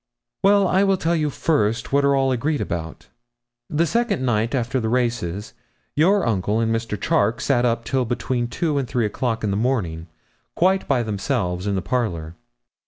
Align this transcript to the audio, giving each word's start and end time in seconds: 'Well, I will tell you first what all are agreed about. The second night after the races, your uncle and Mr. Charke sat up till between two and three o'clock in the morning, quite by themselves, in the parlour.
'Well, 0.41 0.67
I 0.67 0.83
will 0.83 0.97
tell 0.97 1.15
you 1.15 1.29
first 1.29 1.93
what 1.93 2.03
all 2.03 2.31
are 2.31 2.33
agreed 2.33 2.59
about. 2.59 3.09
The 3.69 3.85
second 3.85 4.25
night 4.25 4.55
after 4.55 4.79
the 4.79 4.89
races, 4.89 5.53
your 5.95 6.25
uncle 6.25 6.59
and 6.59 6.73
Mr. 6.75 6.99
Charke 6.99 7.39
sat 7.39 7.65
up 7.65 7.85
till 7.85 8.05
between 8.05 8.47
two 8.47 8.79
and 8.79 8.87
three 8.87 9.05
o'clock 9.05 9.43
in 9.43 9.51
the 9.51 9.57
morning, 9.57 10.07
quite 10.55 10.87
by 10.87 11.03
themselves, 11.03 11.67
in 11.67 11.75
the 11.75 11.83
parlour. 11.83 12.33